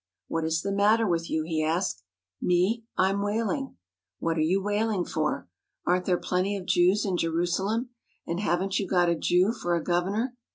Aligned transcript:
"What 0.27 0.45
is 0.45 0.63
the 0.63 0.71
matter 0.71 1.05
with 1.05 1.29
you?" 1.29 1.43
he 1.43 1.63
asked. 1.63 2.01
"Me? 2.41 2.83
I'm 2.97 3.21
wailing!" 3.21 3.77
"What 4.17 4.35
are 4.35 4.41
you 4.41 4.59
wailing 4.59 5.05
for? 5.05 5.47
Aren't 5.85 6.05
there 6.05 6.17
plenty 6.17 6.57
of 6.57 6.65
Jews 6.65 7.05
in 7.05 7.17
Jerusalem? 7.17 7.89
And 8.25 8.39
haven't 8.39 8.79
you 8.79 8.87
got 8.87 9.09
a 9.09 9.15
Jew 9.15 9.51
for 9.53 9.75
a 9.75 9.83
governor?" 9.83 10.35